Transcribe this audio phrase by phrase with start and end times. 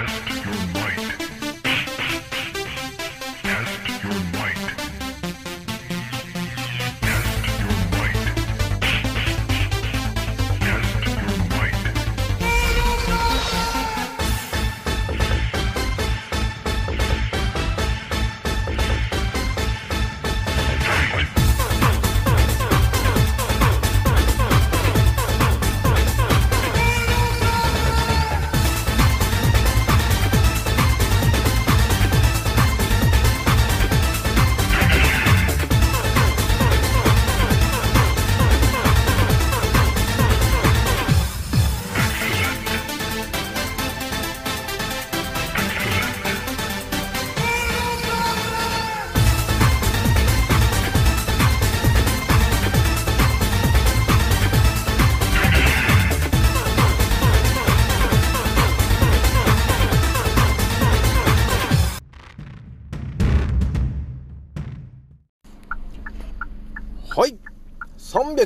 [0.00, 1.39] はい。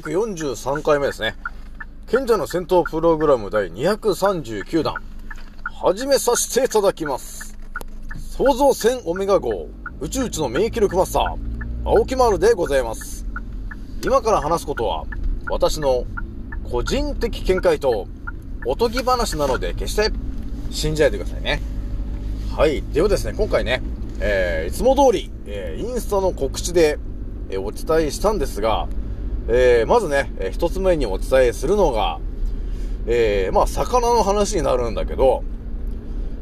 [0.00, 1.36] 343回目ですね。
[2.08, 4.94] 賢者の戦闘プログラム第239弾。
[5.72, 7.56] 始めさせていただきます。
[8.16, 9.68] 創造戦オメガ号、
[10.00, 13.24] 宇宙一の免疫力マスター、青木丸でございます。
[14.04, 15.04] 今から話すことは、
[15.48, 16.04] 私の
[16.68, 18.08] 個人的見解と、
[18.66, 20.10] おとぎ話なので、決して
[20.72, 21.62] 信じないでくださいね。
[22.56, 22.82] はい。
[22.92, 23.80] ではですね、今回ね、
[24.18, 26.98] えー、いつも通り、えー、インスタの告知で、
[27.48, 28.88] えーお伝えしたんですが、
[29.48, 32.18] えーまずね、えー一つ目にお伝えするのが、
[33.06, 35.44] えーまあ、魚の話になるんだけど、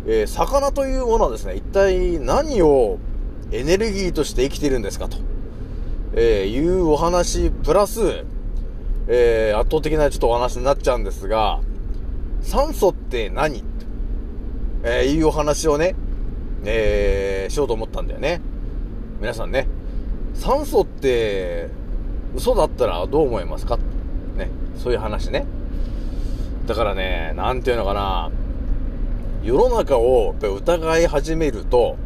[0.06, 2.98] えー魚というものはですね、一体何を
[3.50, 5.16] エネルギーとして生きているんですかと、
[6.14, 8.24] えーいうお話、プラス、
[9.08, 11.60] えー圧倒的なちょっとお話になっちゃうんですが、
[12.42, 13.64] 酸素って何？
[14.84, 15.96] えーいうお話をね、
[16.64, 18.40] えーしようと思ったんだよね。
[19.20, 19.66] 皆さんね、
[20.34, 21.68] 酸素って
[22.34, 23.78] 嘘だったらどう思いますか？
[24.36, 25.46] ね、そういう話ね。
[26.66, 28.30] だからね、なんていうのかな、
[29.42, 31.96] 世の中をやっぱ疑い始めると、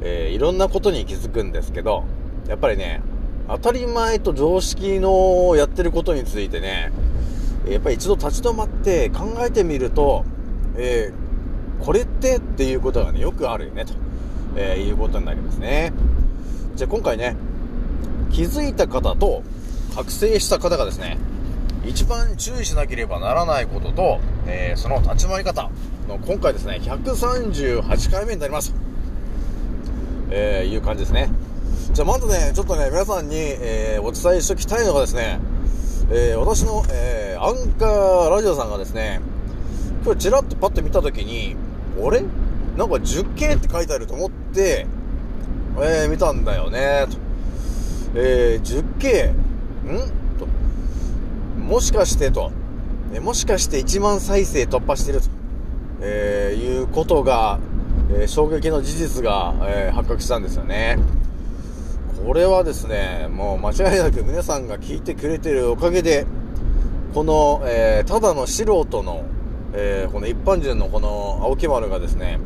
[0.00, 2.04] えーいろんなことに気づくんですけど、
[2.48, 3.02] やっぱりね、
[3.48, 6.90] 当たり前と常識のやってることについてね、
[7.68, 10.24] やっぱり一度立ち止まって考えてみると、
[10.76, 11.22] えー
[11.84, 13.94] これってっていうことがね、よくあるよね、と、
[14.56, 15.92] えーいうことになりますね。
[16.76, 17.36] じゃあ今回ね、
[18.32, 19.42] 気づいた方と
[19.94, 21.18] 覚醒した方がですね、
[21.84, 25.70] 一番注意しなければならないことと、えーその立ち回り方
[26.08, 28.74] の今回ですね、138回目になります。
[30.30, 31.28] えーいう感じですね。
[31.92, 35.38] じゃあまずね、ちょっとね、皆さんに、えーお伝えしておきたいのがですね、
[36.10, 39.20] えー私の、えーアンカーラジオさんがですね、
[40.04, 41.54] 今日ちらっとパッと見たときに、
[42.02, 42.22] あれ？
[42.78, 44.86] なんか 10K って書いてあると思って、
[45.76, 47.18] えー見たんだよね、と。
[48.14, 50.10] えー 10K、ん？
[50.38, 50.46] と。
[51.58, 52.52] もしかしてと。
[53.14, 55.26] えもしかして1万再生突破してると。
[56.00, 57.58] えーいうことが、
[58.10, 60.98] えー衝撃の事実が、えー発覚したんですよね。
[62.26, 66.24] これはですね、もう間違いなく皆さんが聞いてくれてるおかげで、
[67.14, 69.24] この、えただの素人の、
[69.74, 72.38] えこの一般人のこの青木丸がですね、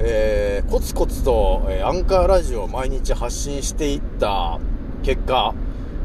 [0.00, 4.58] えーコツコツと、えアンカーラジオを毎日発信していった
[5.02, 5.54] 結果、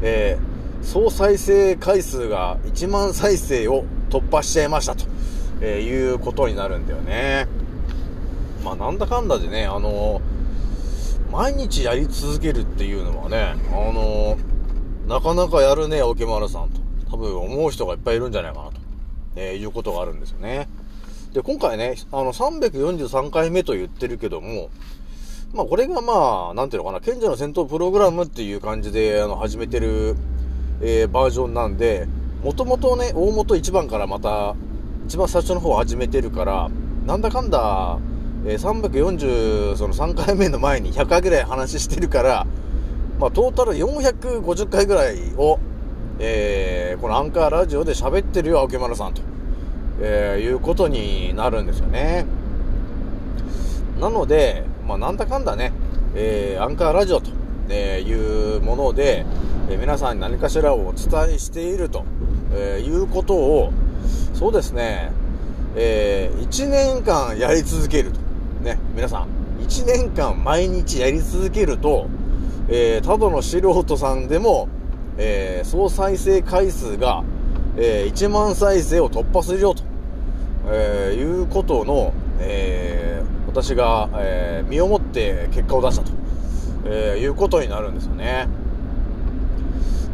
[0.02, 5.06] えー総再生回数が1万再生を突破しちゃいましたと、
[5.60, 7.46] えーいうことになるんだよね。
[8.64, 10.20] まあなんだかんだでね、あの
[11.30, 14.36] 毎日やり続けるっていうのはね、あの
[15.06, 16.80] なかなかやるね、青木丸さんと。
[17.10, 18.72] 多分思う人がいっぱいいるんじゃないかなと、
[19.36, 20.68] えいうことがあるんですよね。
[21.34, 24.70] で、今回ね、あの、343回目と言ってるけども、
[25.52, 30.14] まあ、これがまあ、なんていうのかな、賢者の戦闘プログラムっていう感じで、あの、始めてる、
[30.80, 32.06] えーバージョンなんで、
[32.44, 34.54] もともとね、大元1番からまた、
[35.06, 36.70] 一番最初の方を始めてるから、
[37.04, 37.98] なんだかんだ、
[38.46, 42.46] えー340、その3回目の前に100回ぐらい話してるから、
[43.18, 45.58] まあ、トータル450回ぐらいを、
[46.20, 49.22] えーこのアンカーラジオで喋ってるよ、青木丸さんと、
[50.00, 52.26] えーいうことになるんですよね。
[54.00, 55.72] なので、まあ、なんだかんだね、
[56.14, 57.30] えーアンカーラジオと、
[57.68, 59.24] えーいうもので、
[59.70, 62.04] えー皆さんに何かしらをお伝えしていると、
[62.52, 63.72] えーいうことを、
[64.34, 65.12] そうですね、
[65.76, 68.20] え1年間やり続けると。
[68.62, 69.26] ね、皆さん、
[69.62, 72.06] 1年間毎日やり続けると、
[72.68, 74.68] えーただの素人さんでも、
[75.18, 77.22] えー総再生回数が、
[77.76, 79.82] えー1万再生を突破するよと、
[80.66, 86.12] えーいうことの、えー、私が、えー、身をもって結果を出したと、
[86.86, 88.48] え、いうことになるんですよね。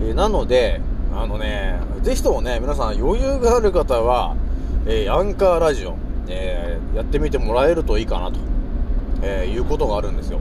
[0.03, 0.81] え、なので、
[1.15, 4.37] あのね、ぜひともね、皆さん余裕がある方は、
[4.87, 5.97] え、アンカーラジオ、
[6.29, 8.39] え、やってみてもらえるといいかなと、
[9.23, 10.41] え、いうことがあるんですよ。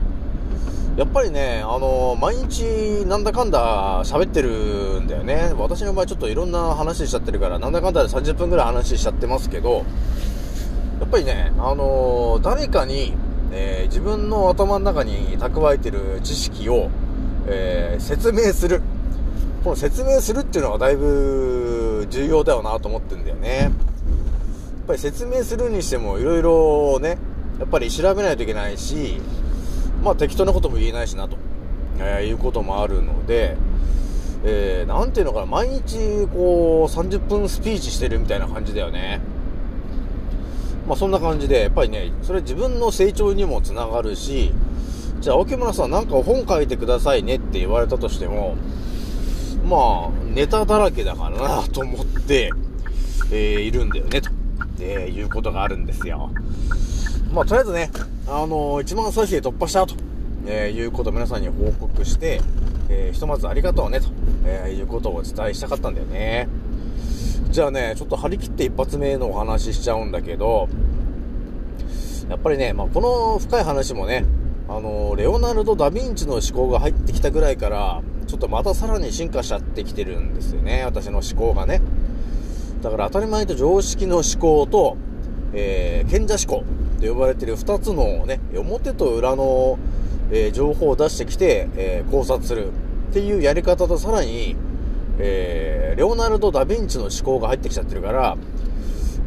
[1.00, 5.50] やっぱりね、あの毎日なんだかんだ喋ってるんだよね。
[5.56, 9.86] 私の場合ちょっといろんな話しちゃってるから、なんだかんだで30分くらい話しちゃってますけど、
[11.00, 13.14] やっぱりね、あの誰かに、
[13.50, 16.90] え自分の頭の中に蓄えてる知識を、
[17.46, 18.82] え説明する。
[19.64, 23.56] この説明するっていうのはだいぶ重要だよなと思ってんだよね。
[23.58, 23.72] やっ
[24.86, 27.16] ぱり説明するにしてもいろいろね、
[27.58, 29.18] やっぱり調べないといけないし、
[30.02, 31.36] まあ適当なことも言えないしなと、
[31.98, 33.56] えー、いうこともあるので、
[34.44, 39.20] えー、なんていうのかな、毎日こう30分スピーチしてるみたいな感じだよね。
[40.86, 44.52] まあそんな感じで、やっぱりね、それ自分の成長にもつながるし、
[45.20, 48.56] じゃあ、沖村さんなんか本書いてくださいねって言われたとしても、
[49.64, 52.50] まあ、ネタだらけだからなと思って、
[53.30, 54.30] えー、いるんだよね、と、
[54.80, 56.30] えー、いうことがあるんですよ。
[57.34, 57.90] まあ、とりあえずね、
[58.32, 59.96] あのー、1万再生突破したと、
[60.46, 62.40] えー、いうことを皆さんに報告して、
[62.88, 64.06] えー、ひとまずありがとうね、と、
[64.46, 66.48] えいうことをお伝えしたかったんだよね。
[67.50, 70.68] じゃあね、ちょっと張り切って一発目のお話ししちゃうんだけど、
[72.28, 74.24] やっぱりね、まあ、この深い話もね、
[74.68, 80.84] あのレオナルド・ダ・ヴィンチの思考が入ってきたぐらいから、ちょっとまたさらに進化しちゃってきてるんですよね。
[80.84, 81.82] 私の思考がね。
[82.80, 84.96] だから当たり前と常識の思考と、
[85.52, 86.64] えー、賢者思考
[87.00, 89.78] と呼ばれてる2つのね、表と裏の、
[90.30, 92.68] えー、情報を出してきて、えー、考察する
[93.10, 94.54] っていうやり方とさらに、
[95.18, 98.36] えー、レオナルド・ダ・ヴィンチの思考が入ってきちゃってるから、やっ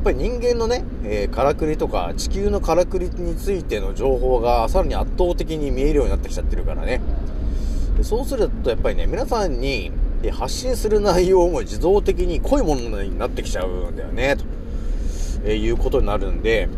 [0.03, 7.01] ぱり人間のね、えー、からくりとか地球のからくりについての情報がさらに圧倒的に見えるようになってきちゃってるからね。
[7.97, 9.91] でそうするとやっぱりね、皆さんに
[10.31, 14.45] 発信する内容も自動的に濃いものになってきちゃうんだよね、と、
[15.45, 16.69] えいうことになるんで、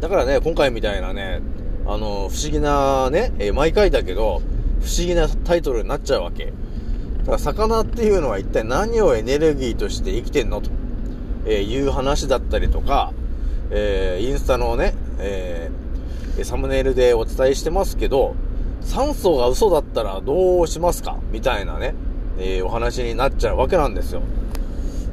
[0.00, 1.40] だからね、今回みたいなね、
[1.86, 4.42] あの、不思議なね、え毎回だけど、
[4.80, 6.46] 不思議なタイトルになっちゃうわけ。
[6.46, 6.52] だ
[7.26, 10.70] から魚っていうのは一体何をエネルギーとして生きてんのと、
[11.46, 13.12] えいう話だったりとか、
[13.70, 18.34] えー、インスタのね、えー、サムネイルでお伝えしてますけど、
[18.82, 21.16] 酸素が嘘だったらどうしますか？
[21.32, 21.94] みたいなね、
[22.38, 24.22] えー、お話になっちゃうわけなんですよ。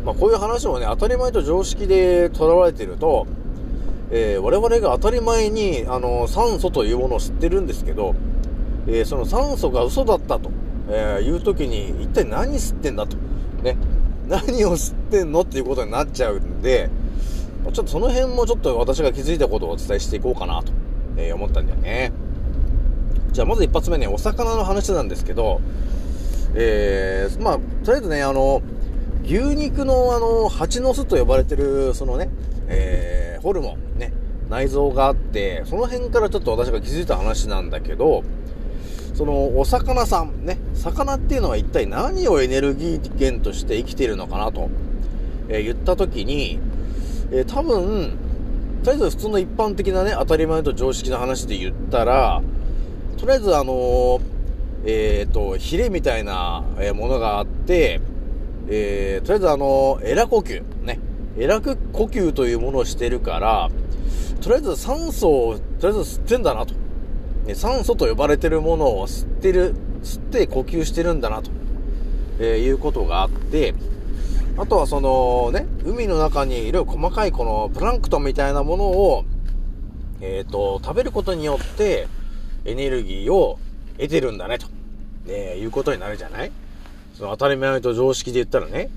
[0.06, 3.26] まあ、こういう話もね、当たり前と常識で捉われてると、
[4.12, 8.16] えー、我々が当たり前に、あの、酸素というものを知ってるんですけど、
[8.88, 10.52] えー、その酸素が嘘だったと、
[10.90, 13.18] えいう時に、一体何吸ってんだと。
[13.64, 13.78] ね。
[14.28, 16.90] 何を吸ってんのっていうことになっちゃうんで、
[17.74, 20.72] ちょっとその辺もちょっと私が気づいたことをお伝えしていこうかなと、
[21.18, 22.12] え思ったんだよね。
[23.32, 25.62] じゃあまず一発目ね、お魚の話なんですけど、
[26.54, 28.62] えー、まあ、とりあえずね、あの、
[29.24, 32.30] 牛肉のあの、蜂の巣と呼ばれてる、そのね、
[32.68, 34.12] えー、ホルモン、ね、
[34.50, 38.24] 内臓があって、その辺からちょっと私が気づいた話なんだけど、
[39.14, 44.72] その、お魚さん、ね、魚っていうのは一体何をエネルギー源として生きているのかなと、
[45.48, 46.60] えー、言った時に、
[47.32, 48.18] えー、多分、
[48.84, 52.42] とりあえず普通の一般的なね、当たり前と常識の話で言ったら、
[53.18, 54.22] とりあえずあのー、
[54.88, 56.64] えっ、と、ヒレみたいな
[56.96, 58.02] ものがあって、
[58.70, 61.00] えー、とりあえずあの、エラ呼吸、ね。
[61.38, 63.70] エラ呼吸というものをしてるから、
[64.42, 66.74] とりあえず酸素を、とりあえず吸ってんだなと。
[67.46, 71.52] ね、酸素と呼ばれてるものを吸ってる、吸って呼吸してるんだなと、
[72.40, 73.74] えー、いうことがあって、
[74.58, 79.26] あとはそのね、海の中にいる細かいこのプランクトンみたいなものを、
[80.22, 82.08] えっ、ー、と、食べることによって、
[82.64, 83.60] エネルギーを
[83.98, 84.68] 得てるんだね、と、
[85.26, 86.52] ね、いうことになるじゃない？
[87.16, 88.90] その当たり前と常識で言ったらね、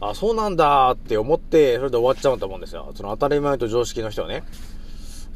[0.00, 2.92] あ、そうなんだって思って、それで終わっちゃうと思うんですよ。
[2.94, 4.44] その当たり前と常識の人はね。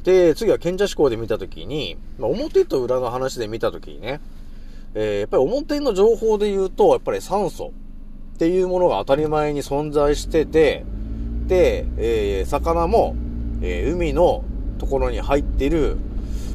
[0.05, 4.21] で、次は賢者思考で見たときに、まあ、表と裏の話で見たときにね、
[4.95, 7.73] えー、やっぱり表の情報で言うと、やっぱり酸素
[8.35, 10.85] っていうものが当たり前に存在してて、
[11.47, 13.17] で、えー、魚も、
[13.61, 14.45] えー、海の
[14.79, 15.97] ところに入ってる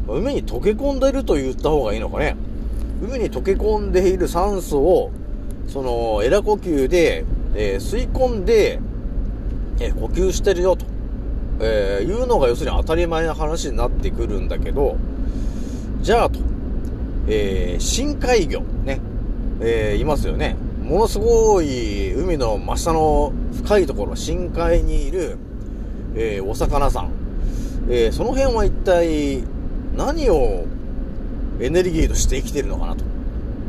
[0.08, 2.36] 海に溶け込んでいると言った方がいいのかね。
[3.02, 5.12] 海に溶け込んでいる酸素を、
[5.68, 7.26] その、エラ呼吸で、
[7.56, 8.80] えー、吸い込んで、
[9.80, 10.86] えー、呼吸してるよと、
[11.60, 14.98] えー、いうのが要するに当たり前な話になってくるんだけど、
[16.02, 16.40] じゃあと、
[17.28, 19.00] えー、深海魚、ね、
[19.62, 20.56] えー、いますよね。
[20.84, 23.32] ものすごい海の真下の
[23.64, 25.38] 深いところ、深海にいる、
[26.16, 27.12] えー、お魚さん。
[27.90, 29.44] えー、その辺は一体
[29.96, 30.66] 何を
[31.60, 33.04] エネルギーとして生きてるのかなと、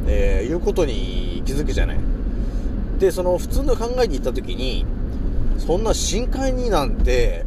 [0.07, 1.99] えー、いうことに気づくじゃない。
[3.01, 4.85] で、その普通の考えに行った時に、
[5.59, 7.47] そんな深海になんて、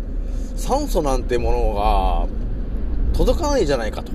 [0.55, 4.11] 酸素なんてものが届かないじゃないかと、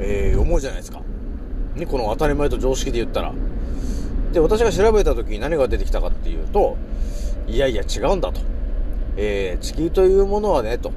[0.00, 1.02] えー、思うじゃないですか。
[1.76, 3.34] ね、この当たり前と常識で言ったら。
[4.32, 6.78] で、私が調べた時に何が出てきたかっていうと、
[7.46, 8.40] いやいや違うんだと。
[9.18, 10.90] えー、地球というものはね、と。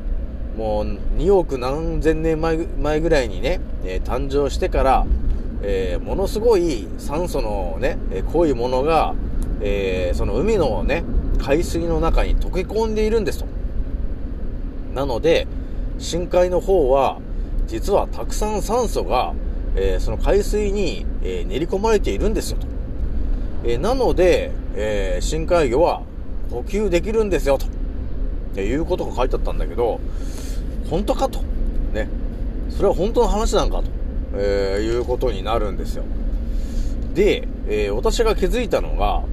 [0.57, 0.86] もう
[1.17, 5.05] 2億何千年前前ぐらいにね、えー、誕生してから、
[5.63, 9.15] えー、ものすごい酸素のね、え濃いものが、
[9.62, 11.03] えその海のね、
[11.39, 13.46] 海水の中に溶け込んでいるんですと。
[14.94, 15.48] なので、
[15.98, 17.20] 深海の方は、
[17.68, 19.34] 実はたくさん酸素が、
[19.75, 22.68] えその海水に、え練り込まれているんですよと。
[23.65, 26.01] えなので、え深海魚は
[26.51, 27.65] 呼吸できるんですよと。
[27.65, 27.70] っ
[28.56, 30.00] ていうことが書いてあったんだけど、
[30.89, 31.39] 本当かと。
[31.94, 32.10] ね。
[32.70, 33.84] それは本当の話なんかと、
[34.36, 36.03] え、いうことになるんですよ。
[37.13, 39.24] で、え、私が気づいたのが、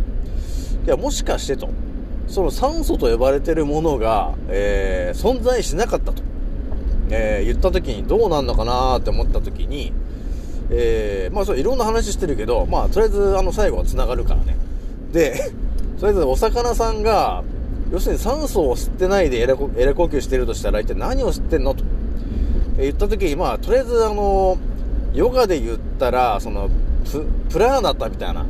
[0.88, 1.68] いや、もしかしてと、
[2.28, 6.22] その酸素と呼ばれてるものが、えー、存在しなかったと、
[7.10, 9.92] えー、言った時にどうなんのかなって思った時に、
[10.70, 14.56] えー、まあ、それいろんな話してるけど、まあ、とりあえず、あの、最後は繋がるからね。
[15.12, 15.52] で、
[16.00, 17.44] とりあえずお魚さんが、
[17.92, 21.84] 要するに酸素を吸ってないでエラ呼吸してるとしたら一体何を吸ってんのと、
[22.78, 24.56] え言った時に、まあ、とりあえずあの、
[25.12, 26.70] ヨガで言ったら、その、
[27.04, 28.46] プ、プラーナタみたいな、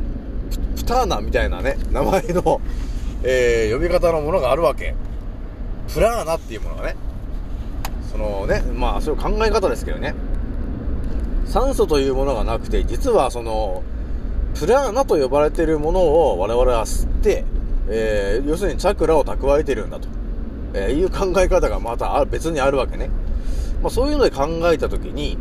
[0.79, 2.61] プターナみたいなね、名前の、
[3.23, 4.95] えー、呼び方のものがあるわけ。
[5.93, 6.95] プラーナっていうものがね。
[8.09, 10.15] そのね、まあ、そういう考え方ですけどね。
[11.45, 13.83] 酸素というものがなくて、実はその、
[14.57, 17.43] プラーナと呼ばれているものを我々は吸って、
[17.89, 20.07] えー、要するにチャクラを蓄えてるんだと、
[20.73, 23.09] えー、いう考え方がまた別にあるわけね。
[23.81, 25.37] まあ、そういうので考えたときに、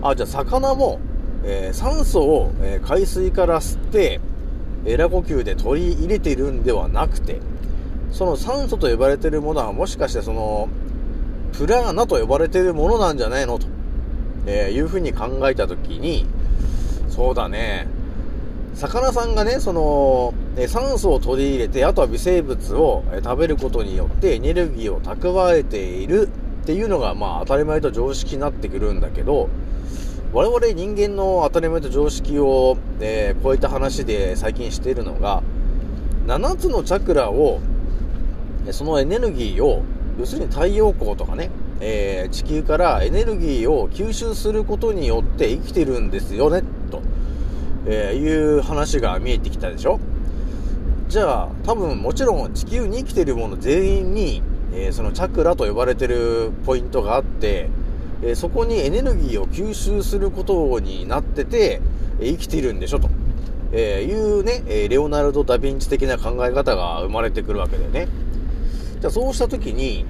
[0.00, 0.98] あ、じゃあ魚も、
[1.44, 4.20] えー、酸素を、え、海水から吸って、
[4.84, 7.40] エラ呼吸で取り入れているんではなくて、
[8.10, 10.68] その酸素と呼ばれているものはもしかしてその、
[11.52, 13.66] プラーナと呼ばれているものなんじゃないのと、
[14.46, 16.26] えー、いうふうに考えたときに、
[17.08, 17.86] そうだね、
[18.74, 20.34] 魚さんがね、その、
[20.66, 26.28] 酸素を取り入れて、あとは微生物を食べることによってエネルギーを蓄えている
[26.62, 29.48] っていうのが、まあ当たり前と常識になってくるんだけど、
[30.32, 35.42] 我々人間の当たり前と常識を、えー、超えた話で最近しているのが、
[36.26, 37.60] 7つのチャクラを、
[38.70, 39.82] そのエネルギーを、
[40.18, 47.02] 要するに太陽光とかね、えー、地球からエネルギーを吸収することによって生きてるんですよね、と。
[47.86, 50.00] えー、いう話が見えてきたでしょ
[51.08, 57.68] じゃあ、多分もちろん地球に生きてるもの全員に、えー、そのチャクラと呼ばれてるポイントがあって、
[58.22, 61.80] え、そこにエネルギーを吸収することになってて、
[62.20, 63.08] え生きているんでしょと、
[63.72, 68.08] えいうね、えレオナルド・ダ・ヴィンチ的な考え方が生まれてくるわけだよね。
[69.00, 70.04] じゃあそうした時に、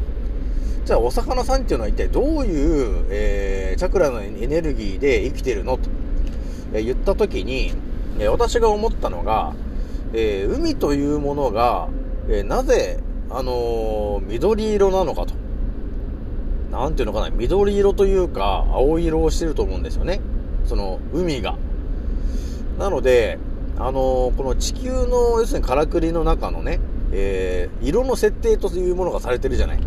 [0.84, 5.88] じゃあお魚さんっていうのは一体どういう、えチャクラのエネルギーで生きてるのと。
[6.74, 7.72] え言った時に、
[8.18, 9.54] え私が思ったのが、
[10.14, 11.88] えー、海というものが、
[12.28, 13.00] えー、なぜ、
[13.30, 15.34] あのー、緑色なのかと。
[16.72, 20.22] なんていうのかな、緑色というか、青色をしてると思うんですよね。
[20.64, 21.56] その、海が。
[22.78, 23.38] なので、
[23.78, 26.80] あのこの地球の、要するにからくりの中のね、
[27.12, 29.80] え色の設定というものがされてるじゃない。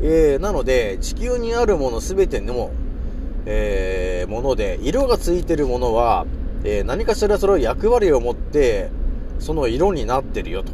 [0.00, 2.70] えーなので、地球にあるものすべての、
[3.46, 6.26] えー、もので、色がついてるものは、
[6.62, 8.90] えー、何かしらそれを役割を持って、
[9.40, 10.72] その色になってるよと、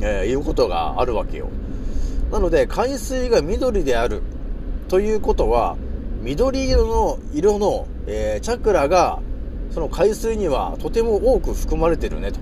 [0.00, 1.48] えー、いうことがあるわけよ。
[2.30, 4.22] なので、海水が緑である
[4.92, 5.78] ということは、
[6.20, 9.22] 緑色の色の、えー、チャクラが、
[9.70, 12.40] その海水にはとても多く含まれてるね、と。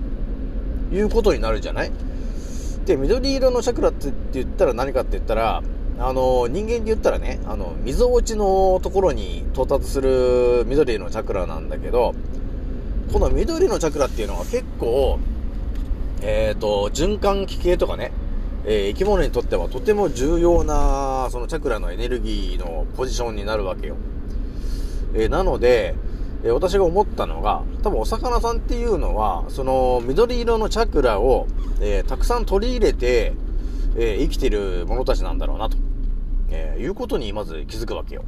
[0.93, 1.91] いうことになるじゃない？
[2.85, 5.63] で、緑色のチャクラって言ったら何かって言ったら、
[5.97, 12.15] あの、人間で言ったらね、あの、溝落ちのところに到達する緑のチャクラなんだけど、
[13.13, 15.19] この緑のチャクラっていうのは結構、
[16.21, 18.11] えっ、ー、と、循環器系とかね、
[18.65, 23.95] えー、生き物にとってはとても重要な、そのチャクラのエネルギーのポジションになるわけよ。
[25.13, 25.95] えー、なので、
[26.43, 31.47] えー、私が思ったのが、多分お魚さんっていうのは、その緑色のチャクラを、
[31.83, 33.33] えたくさん取り入れて、
[33.97, 35.77] え生きてる者たちなんだろうなと。
[36.51, 38.23] えー、いうことにまず気づくわけよ。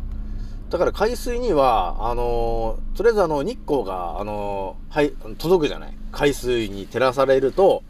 [0.70, 5.94] だから海水には、あのー、とりあえずあの、日光が、あの、はい、届くじゃない。
[6.12, 7.84] 海水に照らされると、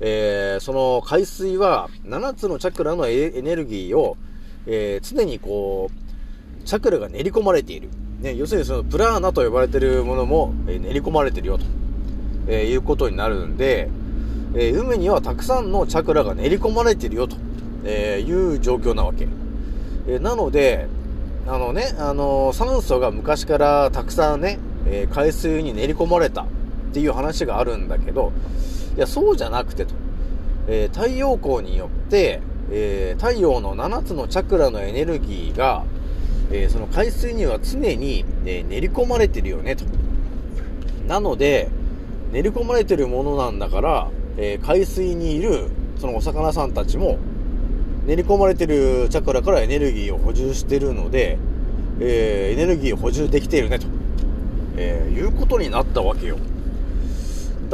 [0.00, 4.16] えー、その海水は7つのチャクラのエネルギーを、
[4.66, 7.90] えー、常にこう、チャクラが練り込まれている。
[8.20, 11.66] ね、要するにそのプラーナと呼ばれているものも、えー、練り込まれてるよと、
[12.48, 13.88] えー、いうことになるんで、
[14.54, 17.36] えー、海にはたくさんのチャクラが練り込まれているよと、
[17.84, 19.28] えいう状況なわけ。
[20.08, 20.86] えなので、
[21.46, 26.46] あのね、あの酸素が昔からたくさんね、え海水に練り込まれた
[26.94, 28.30] っていう話があるんだけど、
[28.96, 29.94] いや、そうじゃなくてと。
[30.68, 35.84] え太陽光によって、え太陽の7つのチャクラのエネルギーが、
[36.52, 39.84] えその海水には常に、え練り込まれてるよねと。
[41.08, 41.68] なので、
[42.32, 44.08] 練り込まれてるものなんだから、
[44.38, 47.18] え海水にいるそのお魚さんたちも
[48.06, 51.38] 練り込まれてるチャクラからエネルギーを補充してるので、
[52.00, 53.88] え、エネルギーを補充できているねと、
[54.76, 56.36] え、いうことになったわけよ。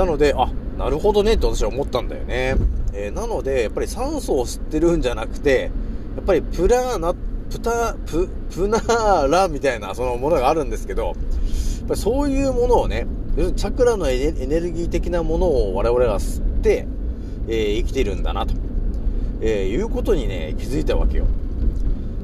[0.01, 2.57] なので、あ、なるほどねって私は思ったんだよね。
[2.95, 5.71] えー、なので、やっぱり酸素を吸ってるんじゃなくて、
[6.17, 11.15] やっぱりプラーナ、プタ、プ、プナーラみたいなそのものがあるんですけど、やっ
[11.87, 16.87] ぱりそういうものをね、チャクラのエネルギー的なものを我々が吸って、
[17.47, 18.55] えー、生きてるんだなと。
[19.43, 21.27] えー、いうことにね、気づいたわけよ。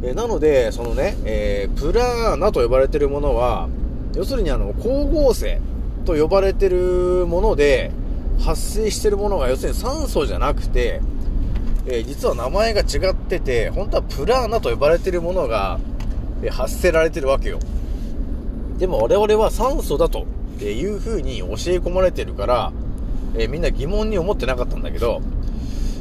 [0.02, 3.68] え、なので、そのね、え、プラーナと呼ばれてるものは、
[4.14, 5.60] 要するにあの、光合成
[6.06, 7.90] と呼ばれてるもので、
[8.40, 11.02] 発生してるものが、要するに酸素じゃなくて、
[11.86, 15.78] え実は名前が違ってて、本当はプラーナと呼ばれてるものが、
[16.42, 17.58] え発せられてるわけよ。
[18.78, 20.26] でも我々は酸素だと
[20.60, 22.72] いう風に教え込まれてるから、
[23.36, 25.20] えみんな疑問に思ってなかったんだけど、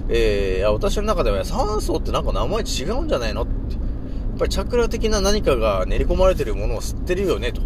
[0.08, 3.76] えー、私の中では酸素ってなんか名前違うんじゃないのって。
[4.36, 7.62] やっぱりチャクラ的な何かが練り込まれてるものを吸ってるよね、と、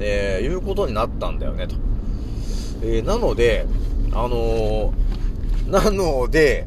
[0.00, 1.76] えー、いうことになったんだよね、と。
[2.82, 3.66] えー、なので、
[4.12, 6.66] あのー、 なので、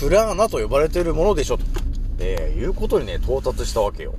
[0.00, 1.64] プラーナと呼ばれてるものでしょ、と、
[2.18, 4.14] えー、いうことにね、到達したわけよ。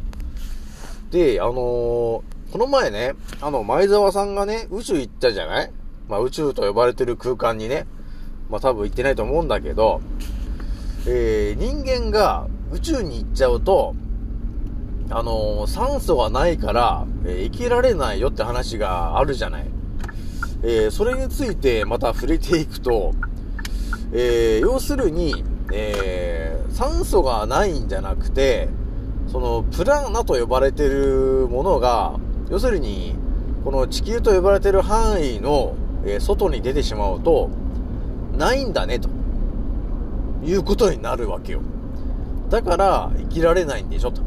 [1.11, 2.23] で、あのー、こ
[2.57, 5.71] の前ね、あの、前澤さんがね、宇宙行ったじゃない？
[6.07, 7.85] まあ、宇宙と呼ばれてる空間にね、
[8.49, 10.01] まあ、多分行ってないと思うんだけど、
[11.07, 13.95] えー、人間が宇宙に行っちゃうと、
[15.09, 19.65] あのー、酸素がないから、えー、生きられないよって話があるじゃない。
[20.63, 23.13] えー、それについてまた触れていくと、
[24.13, 28.69] え要するに、え酸素がないんじゃなくて、
[29.27, 32.17] その、プラーナと呼ばれてるものが、
[32.49, 33.15] 要するに、
[33.63, 37.49] この地球と呼ばれてる範囲の、え外に出てしまうと、
[38.37, 39.09] ないんだね、と
[40.43, 41.61] いうことになるわけよ。
[42.49, 44.21] だから、生きられないんでしょ、と、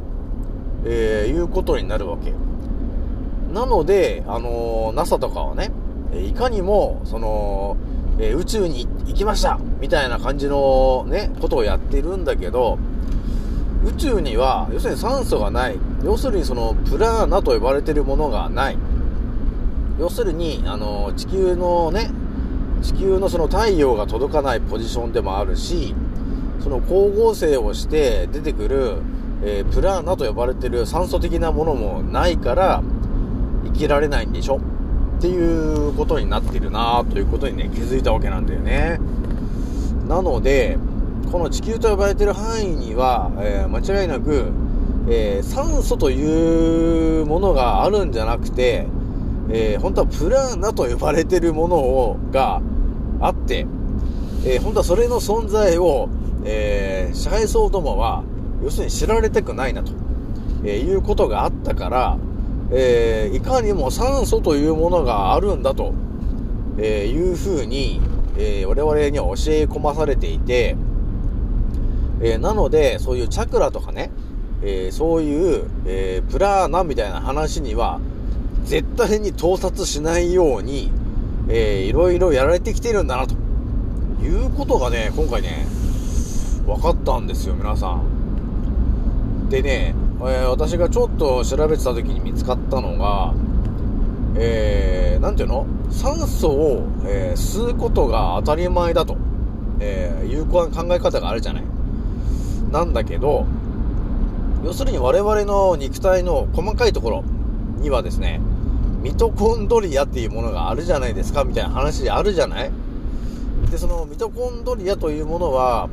[0.91, 2.33] えー、いうことになるわけ。
[3.53, 5.71] なので、あのー、NASA とかはね、
[6.15, 7.77] いかにも、その、
[8.19, 12.79] えー、宇宙に行きましたみたいな感じのね、ことをやってるんだけど、
[13.85, 15.79] 宇宙には、要するに酸素がない。
[16.03, 18.79] 要するにその、プラーナと呼ばれてるものがない。
[20.01, 22.11] 要するに、あの、地球のね、
[22.83, 25.95] 地球のその太陽が届かないポジションでもあるし、
[26.61, 28.97] その光合成をして出てくる、
[29.45, 32.83] えー、プラーナと呼ばれてる酸素的なものもないから
[33.65, 34.61] 生きられないんでしょ？
[35.19, 35.39] ってい
[35.91, 38.99] うことになってるなということにね気づいたわけなんだよね。
[40.07, 40.79] なので
[41.31, 44.51] この地球と呼ばれてる範囲には、えー、間違いなく、
[45.09, 48.87] えー、酸素というものがあるんじゃなくて
[49.51, 52.61] えー、本当はプラーナと呼ばれてるものをが
[53.19, 53.67] あって、
[54.45, 56.11] えー、本当はそれの存在を、
[56.45, 58.25] えー、支配層どもは、
[58.63, 59.93] 要するに知られたくないなと、
[60.65, 62.19] えー、いうことがあったから、
[62.71, 65.95] えー、いかにも酸素というものがあるんだと、
[66.79, 68.01] えー、いうふうに、
[68.37, 70.77] えー、我々には教え込まされていて、
[72.21, 74.11] えー、なので、そういうチャクラとかね、
[74.63, 78.01] えー、そういう、えー、プラーナみたいな話には、
[78.65, 80.91] 絶対に盗撮しないように、
[81.49, 83.35] えー、いろいろやられてきてるんだな、と
[84.23, 85.67] いうことがね、今回ね、
[86.67, 88.18] 分かったんですよ、皆さん。
[89.49, 93.33] でね、えー、私がちょっと調べてた時に見つかったのが、
[94.37, 95.67] えー、ていうの？
[95.91, 99.17] 酸素を、えー、吸うことが当たり前だと、
[99.81, 101.65] えー、いう考え方があるじゃない。
[102.71, 103.47] なんだけど、
[104.65, 107.25] 要するに我々の肉体の細かいところ
[107.81, 108.41] にはですね、
[109.03, 112.71] ミトコンドリアっていうものがあるじゃないですかみたいな話あるじゃない？
[113.71, 115.89] で、そのミトコンドリアというものは、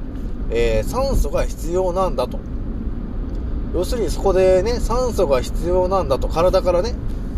[0.50, 2.38] えー、酸素が必要なんだと。
[3.76, 6.96] 要するにそこでね、酸素が必要なんだと、体からね、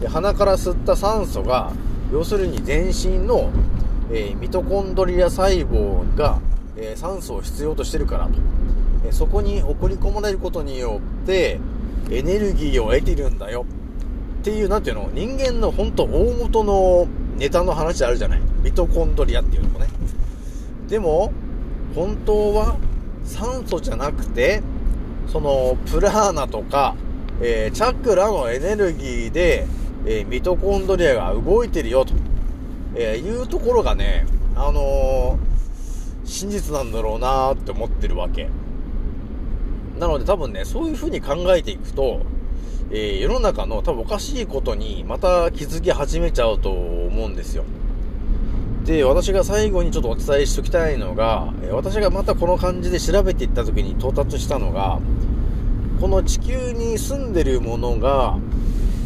[0.08, 1.73] 鼻から吸った酸素が、
[2.13, 3.50] 要するに全身の、
[4.12, 6.39] えー、ミトコンドリア細胞が、
[6.78, 8.34] えー、酸素を必要としてるからと、
[9.08, 11.60] えそこに送り込まれることによって、
[12.12, 13.65] エネルギーを得てるんだよ。
[14.41, 17.08] っていう、なんていうの、人間の本当大元の
[17.39, 18.41] ネタの話あるじゃない？
[18.63, 19.88] ミトコンドリアっていうのもね。
[20.88, 21.34] でも、
[21.95, 22.78] 本当は
[23.26, 24.62] 酸素じゃなくて、
[25.28, 26.96] その、プラーナとか、
[27.42, 29.68] えーチャクラのエネルギーで、
[30.06, 32.13] えーミトコンドリアが動いてるよと、
[32.96, 35.38] えーいうところがね、あの
[36.26, 38.50] 真実なんだろうなって思ってるわけ。
[40.00, 42.22] なので多分ね、そういう風に考えていくと、
[42.92, 47.63] え世の中の多分おかしいことにまた気づき始めちゃうと思うんですよ。
[48.88, 55.02] で、私が最後にちょっとお伝えしておきたいのが、私がまたこの感じで調べていった時に到達したのが、
[56.00, 58.38] この地球に住んでるものが、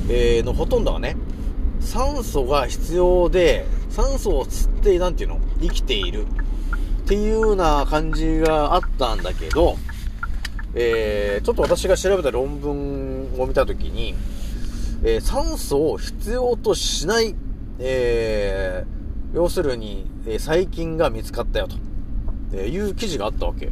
[0.07, 1.17] えーのほとんどはね、
[1.79, 6.27] 酸素が必要で、酸素を吸って、なんていうの生きている。
[6.27, 9.77] っていうような感じがあったんだけど、
[10.75, 14.13] えーちょっと私が調べた論文を見たときに、
[15.03, 17.33] えー酸素を必要としない、
[17.79, 19.00] えー
[19.33, 21.75] 要するに、えー細菌が見つかったよと、
[22.53, 23.71] えーいう記事があったわけ。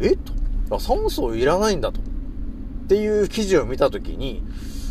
[0.00, 0.16] え？
[0.68, 2.00] と酸素いらないんだと。
[2.00, 2.04] っ
[2.88, 4.42] ていう記事を見たときに、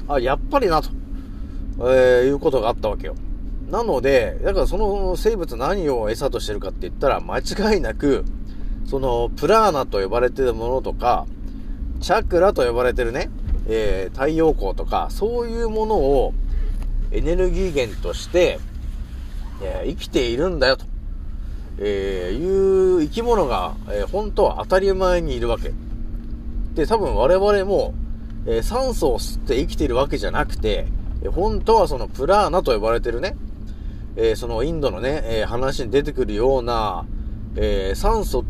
[0.08, 0.90] あ、やっぱりなと、
[1.80, 3.16] えーいうことがあったわけよ。
[3.70, 8.26] なので、だからその生物何を餌としてるかって言ったら、間違いなく、
[8.86, 11.26] その、プラーナと呼ばれてるものとか、
[12.02, 13.30] チャクラと呼ばれてるね、
[13.68, 16.34] えー太陽光とか、そういうものを
[17.12, 18.60] エネルギー源として、
[19.62, 20.86] え生きているんだよと、
[21.80, 25.74] えいう生き物が、え本当は当たり前にいるわけ。
[26.76, 27.94] で、多分我々も、
[28.46, 30.88] え酸素を吸って生きているわけじゃなくて、
[31.24, 33.36] え本当はそのプラーナと呼ばれてるね、
[34.16, 37.06] えそのインドのね、え話に出てくるような、
[37.56, 38.44] え酸素、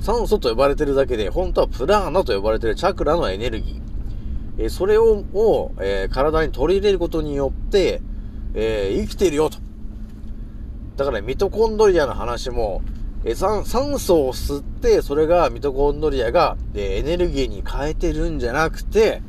[0.00, 4.64] 酸素と呼ばれてるだけで、本当はプラーナと呼ばれてるチャクラのエネルギー。
[4.64, 8.00] えそれを、をえ体に取り入れることによって、
[8.54, 9.63] え生きているよと。
[10.96, 12.82] だからミトコンドリアの話も、
[13.24, 19.22] え酸酸素を吸って、それがミトコンドリアが、えエネルギーに変えてるんじゃなくて、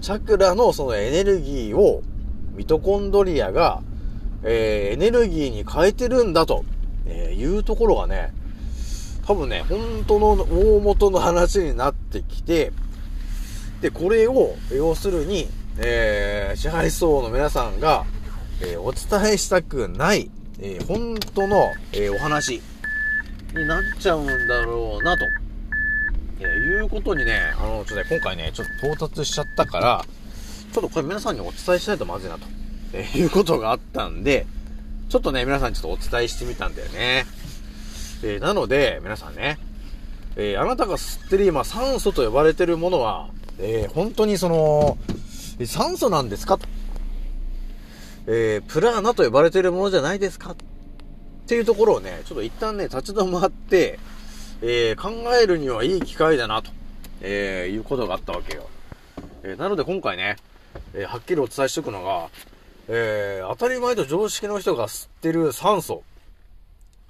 [0.00, 2.02] チャクラのそのエネルギーを
[2.54, 3.82] ミトコンドリアが、
[4.42, 6.64] えーエネルギーに変えてるんだと、
[7.06, 8.32] えーいうところがね、
[9.26, 12.72] 多分ね、本当の大元の話になってきて、
[13.80, 18.04] で、これを、要するに、えー支配層の皆さんが、
[18.60, 20.30] えーお伝えしたくない、
[20.62, 22.62] えー本当の、えーお話。
[23.54, 25.26] になっちゃうんだろうなと、
[26.40, 30.04] えーいうことにね、あの、ちょっとね、今回ね、ちょっと到達しちゃったから、
[30.72, 32.46] ちょっとこれ皆さんにお伝えしないとまずいなと、
[32.94, 34.46] えーいうことがあったんで、
[35.08, 37.26] ちょっとね、皆さんにちょっとお伝えしてみたんだよね。
[38.24, 39.58] えーなので、皆さんね、
[40.36, 44.96] えーあなたが吸ってる今、酸素と呼ばれてるものは、えー本当にその、
[45.58, 46.66] え酸素なんですかと
[48.26, 50.52] えープラーナと呼ばれているものじゃないですか？
[50.52, 50.56] っ
[51.46, 53.98] ていうところをね、ちょっと一旦ね、立ち止まって、
[54.62, 56.70] えー考えるにはいい機会だなと、
[57.20, 58.68] えーいうことがあったわけよ。
[59.42, 60.36] えーなので今回ね、
[60.94, 62.28] えーはっきりお伝えしておくのが、
[62.88, 66.04] えー当たり前と常識の人が吸ってる酸素。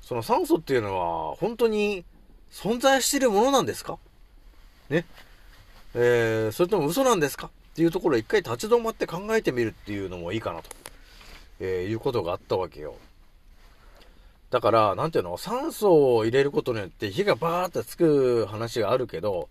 [0.01, 2.05] その酸素っていうのは、本当に
[2.51, 3.99] 存在しているものなんですか？
[4.89, 5.05] ね。
[5.95, 7.49] えーそれとも嘘なんですか？
[7.49, 10.71] っていうところを一回立ち止まって考えてみるっていうのもいいかなと、
[11.65, 12.97] えーいうことがあったわけよ。
[14.51, 19.49] だから、なんていうの、酸素を入れることによって火がバーってつく話があるけど、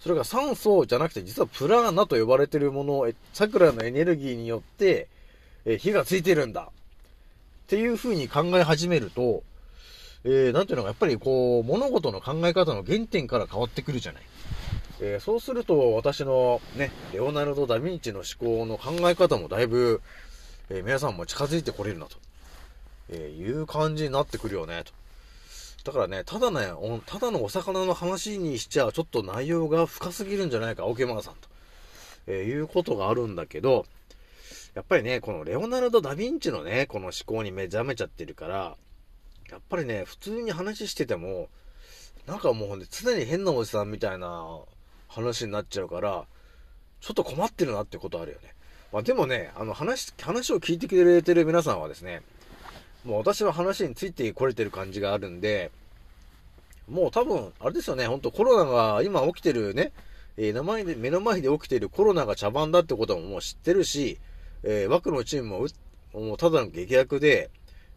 [0.00, 5.08] それが酸素じゃなくて実はプラーナと呼ばれてるもの、え桜のエネルギーによって、
[5.64, 6.68] え火がついてるんだ。
[6.68, 9.42] っていう風に考え始めると、
[10.24, 14.22] えー、なんていうのか、やっぱりこう、物事の考え方の原点から変わってくるじゃない。
[15.00, 20.02] えーそうすると、私のね、レオナルド・ダ・ヴィンチの思考の考え方もだいぶ、
[20.68, 22.16] えー皆さんも近づいてこれるなと、
[23.08, 24.92] えーいう感じになってくるよね、と。
[25.84, 31.48] だからね、ただね、おただのお魚の話にしちゃ、ちょっと内容が深すぎるんじゃないか、オケマーさんと、
[32.26, 33.86] えーいうことがあるんだけど、
[34.74, 38.76] やっぱりね、このレオナルド・ダ・ヴィンチのね、この思考に目覚めちゃってるから、
[39.50, 41.48] やっぱりね、普通に話してても、
[42.26, 44.58] なんかもうね、常に変なおじさんみたいな
[45.06, 46.26] 話になっちゃうから、
[47.00, 48.55] ちょっと困ってるなってことあるよね。
[48.92, 52.22] まあでもね、あの話、話を聞いてくれてる皆さんはですね、
[53.04, 55.70] もう私は話についてこれてる感じがあるんで、
[56.88, 59.92] もう多分、あれですよね、本当コロナが今起きてるね、
[60.36, 64.18] えー名前で、目の前で起きてるコロナが茶番だってことももう知ってるし、
[64.62, 65.66] えー、枠のチームも、
[66.12, 67.50] もうただの劇薬で、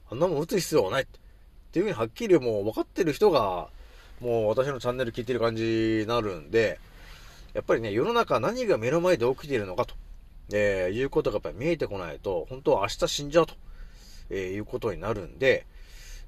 [0.10, 1.06] あんなもん打つ必要はないっ
[1.72, 3.68] ていうふうにはっきりもう分かってる人が、
[4.20, 6.80] もう私のチャンネル聞いてる感じになるんで、
[7.54, 9.96] やっぱりね、世の中何が目の前で起きているのかと、
[10.52, 13.56] えー、いうことがやっぱり見えてこないと、本当は明日死んじゃうと、
[14.30, 15.66] えー、いうことになるんで、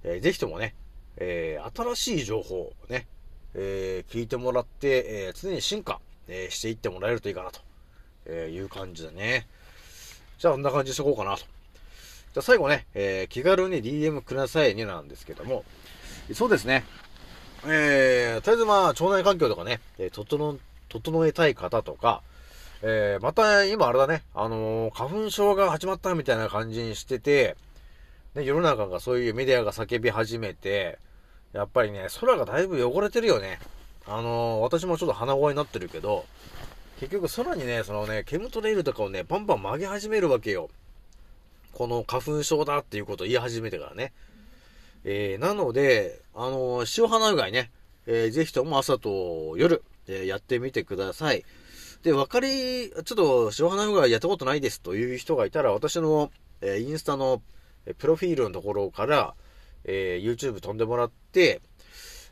[0.04, 0.76] えー、ぜひともね、
[1.18, 3.08] えー、新しい情報をね、
[3.54, 7.60] えー、聞いてもらって、えー、常に進化、えー、していってもらえるといいかなと、
[8.26, 9.48] えー、いう感じだね。
[10.38, 11.40] じゃあ、こんな感じにしとこうかなと。
[11.40, 15.66] じゃあ最後ね、えー、気軽に DM くださいになんですけども、
[16.34, 16.84] そうですね。
[17.66, 20.58] えー、とりあえずまあ、腸内環境とかね、えー、整、
[20.90, 22.24] 整えたい方とか、
[22.84, 27.56] えー、また今あれだね、あのー、花粉症が始まったみたいな感じにしてて、
[28.34, 30.98] ね、世の中がそういうメディアが叫び始めて、
[31.54, 33.60] やっぱりね、空がだいぶ汚れてるよね。
[34.08, 36.26] あのー、私もちょっと鼻声になってるけど、
[37.00, 40.70] 結局空にね、そのね、ケムトレイルとかをね、バンバン曲げ始めるわけよ。
[41.74, 44.12] この花粉症だっていうことを言い始めてからね。
[45.04, 47.70] えー、なので、あのー、塩花うがいね、
[48.08, 51.44] えー、ぜひとも朝と夜、えー、やってみてください。
[52.04, 57.42] で、わかり、ちょっと塩花うがいやったことないですという人がいたら、私の、えー、インスタの、
[57.86, 59.34] えプロフィールのところから、
[59.84, 61.62] えー、YouTube 飛んでもらって、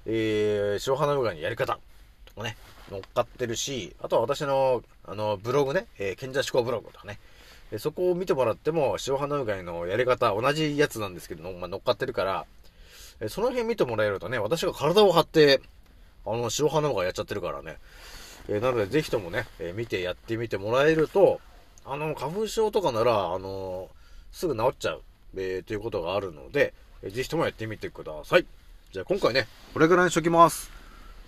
[0.05, 1.79] えー、塩花うがいのやり方
[2.25, 2.57] とかね、
[2.91, 7.19] 乗っかってるし、あとは私の、あの、ブログね、えー、賢者思考ブログとかね、
[7.71, 12.45] えそこを見てもらっても、塩花うがいのやり方、同じやつなんですけど、まあ、乗っかってるから、
[13.19, 15.61] えその辺見てもらえるとね、私が体を張って、
[16.25, 17.77] あの、塩花うがいやっちゃってるからね、
[18.49, 21.39] えなので、ぜひともね、え見てやってみてもらえると、
[21.85, 23.89] あの、花粉症とかなら、あの
[24.31, 25.01] すぐ治っちゃう、
[25.35, 28.45] えー、ということがあるので、えぜひともやってみてください。
[28.91, 30.71] じゃあ今回ね、これぐらいにしときます。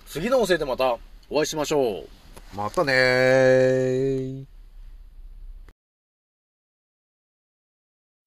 [0.07, 0.97] 次の音声でまた
[1.29, 2.57] お会いしましょう。
[2.57, 4.50] またねー。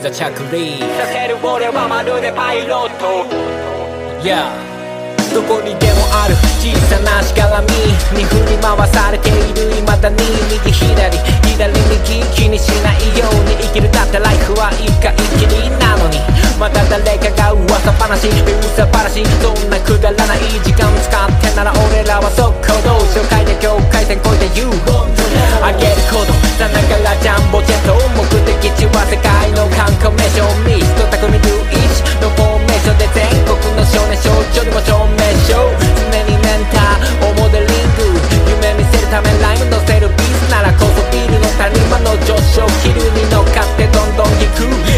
[0.00, 3.26] ざ着陸させる俺はまるでパイロット。
[4.22, 4.69] Yeah
[5.34, 6.34] どこにでもある。
[6.58, 7.70] 小さなしがらみ
[8.18, 9.70] に振り回されている。
[9.78, 10.16] 未だに
[10.50, 11.18] 右左
[11.54, 13.90] 左右気にしないように生きる。
[13.92, 16.18] だってライフは一回きりなのに。
[16.58, 18.26] また誰かが噂話。
[18.26, 19.22] 噂話。
[19.38, 24.74] そんなくだらない時間使ってなら俺らは速攻動紹介で境界線越えて言う。
[25.62, 26.34] あげること。
[26.58, 30.42] さながらジャンボジェット目的地は世界の観光名所。
[30.66, 31.38] ミスト匠龍
[31.70, 31.78] 一。
[32.18, 34.18] のフォーメーションで全国の少年。
[34.18, 35.19] 少女にも証明。
[35.20, 38.08] 名称常にメンターをモデリング
[38.48, 44.89] 夢見せるためライム乗せるビーズならこそビールの谷間の上昇気流に乗っかってどんどん行く